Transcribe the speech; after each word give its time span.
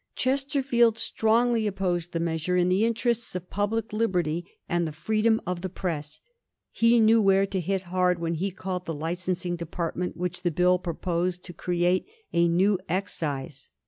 Chesterfield 0.15 0.97
strongly 0.97 1.67
opposed 1.67 2.11
the 2.11 2.19
measure 2.19 2.57
in 2.57 2.69
the 2.69 2.83
interests 2.85 3.35
of 3.35 3.51
public 3.51 3.93
liberty 3.93 4.47
and 4.67 4.87
the 4.87 4.91
freedom 4.91 5.39
of 5.45 5.61
the 5.61 5.69
press. 5.69 6.21
He 6.71 6.99
knew 6.99 7.21
where 7.21 7.45
to 7.45 7.59
hit 7.59 7.83
hard 7.83 8.17
when 8.17 8.33
he 8.33 8.49
called 8.49 8.85
the 8.87 8.95
licensing 8.95 9.57
department 9.57 10.17
which 10.17 10.41
the 10.41 10.49
Bill 10.49 10.79
proposed 10.79 11.43
to 11.43 11.53
create 11.53 12.07
*^ 12.07 12.09
a 12.33 12.47
new 12.47 12.79
excise." 12.89 13.69